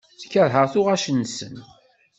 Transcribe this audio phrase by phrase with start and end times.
[0.31, 1.55] Keṛheɣ tuɣac-nsen.